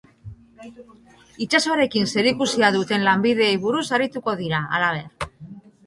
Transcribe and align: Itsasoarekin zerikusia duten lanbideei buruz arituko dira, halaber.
Itsasoarekin 1.45 2.09
zerikusia 2.15 2.73
duten 2.79 3.07
lanbideei 3.11 3.53
buruz 3.67 3.87
arituko 4.01 4.39
dira, 4.45 4.67
halaber. 4.79 5.29